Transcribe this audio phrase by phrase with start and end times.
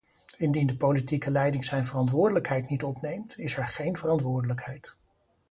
[0.37, 4.95] Indien de politieke leiding zijn verantwoordelijkheid niet opneemt, is er geen verantwoordelijkheid.